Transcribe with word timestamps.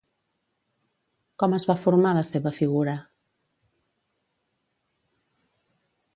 Com 1.43 1.53
es 1.57 1.67
va 1.71 1.75
formar 1.83 2.13
la 2.19 2.23
seva 2.31 2.55
figura? 2.61 2.97